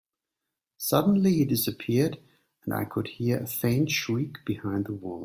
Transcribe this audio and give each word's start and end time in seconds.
Suddenly, 0.79 1.31
he 1.33 1.45
disappeared, 1.45 2.17
and 2.65 2.73
I 2.73 2.85
could 2.85 3.05
hear 3.07 3.37
a 3.37 3.45
faint 3.45 3.91
shriek 3.91 4.43
behind 4.45 4.85
the 4.85 4.93
walls. 4.93 5.19